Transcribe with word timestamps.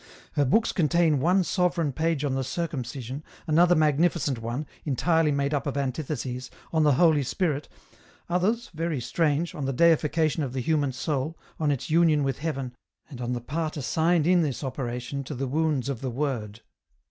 Her 0.33 0.45
books 0.45 0.71
contain 0.71 1.19
one 1.19 1.43
sovereign 1.43 1.93
page 1.93 2.25
on 2.25 2.33
the 2.33 2.43
Circumcision, 2.43 3.23
another 3.45 3.75
magnificent 3.75 4.41
one, 4.41 4.65
entirely 4.83 5.31
made 5.31 5.53
up 5.53 5.67
of 5.67 5.77
antitheses, 5.77 6.49
on 6.73 6.81
the 6.83 6.93
Holy 6.93 7.21
Spirit, 7.21 7.69
others, 8.27 8.71
very 8.73 8.99
strange, 8.99 9.53
on 9.53 9.65
the 9.65 9.73
deification 9.73 10.41
of 10.41 10.53
the 10.53 10.59
human 10.59 10.91
soul, 10.91 11.37
on 11.59 11.69
its 11.69 11.91
union 11.91 12.23
with 12.23 12.39
heaven, 12.39 12.73
and 13.11 13.21
on 13.21 13.33
the 13.33 13.41
part 13.41 13.77
assigned 13.77 14.25
in 14.25 14.41
this 14.41 14.63
operation 14.63 15.23
to 15.23 15.35
the 15.35 15.45
wounds 15.45 15.87
of 15.87 16.01
the 16.01 16.09
Word. 16.09 16.61